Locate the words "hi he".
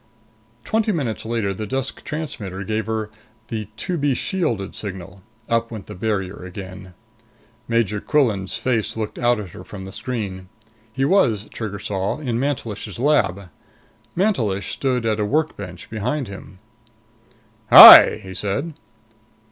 17.69-18.33